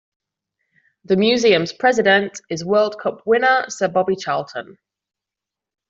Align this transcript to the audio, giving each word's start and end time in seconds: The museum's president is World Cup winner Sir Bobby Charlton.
The 1.05 1.15
museum's 1.15 1.73
president 1.73 2.41
is 2.49 2.65
World 2.65 2.99
Cup 2.99 3.21
winner 3.27 3.69
Sir 3.69 3.87
Bobby 3.87 4.15
Charlton. 4.15 4.79